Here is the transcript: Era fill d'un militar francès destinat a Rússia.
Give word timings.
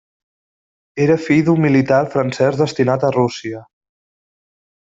Era 1.05 1.17
fill 1.25 1.43
d'un 1.49 1.61
militar 1.67 2.01
francès 2.15 2.59
destinat 2.65 3.07
a 3.11 3.15
Rússia. 3.19 3.63